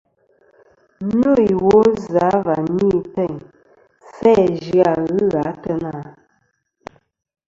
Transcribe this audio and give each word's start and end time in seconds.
Nô 1.19 1.31
iwo 1.51 1.77
zɨ̀ 2.09 2.23
a 2.33 2.35
va 2.45 2.55
ni 2.77 2.89
teyn 3.13 3.35
sæ 4.15 4.33
zɨ-a 4.63 4.91
ghɨ 5.03 5.17
gha 5.31 5.41
ateyna? 5.51 5.93